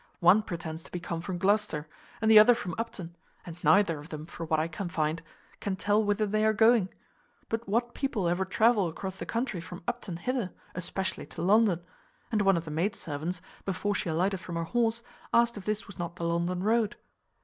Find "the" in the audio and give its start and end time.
2.31-2.39, 9.17-9.27, 12.65-12.71, 16.15-16.23